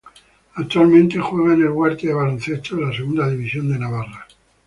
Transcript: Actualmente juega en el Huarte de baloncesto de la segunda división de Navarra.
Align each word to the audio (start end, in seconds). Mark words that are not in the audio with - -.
Actualmente 0.55 1.19
juega 1.19 1.53
en 1.53 1.61
el 1.61 1.69
Huarte 1.69 2.07
de 2.07 2.13
baloncesto 2.15 2.75
de 2.75 2.87
la 2.87 2.91
segunda 2.91 3.29
división 3.29 3.71
de 3.71 3.77
Navarra. 3.77 4.25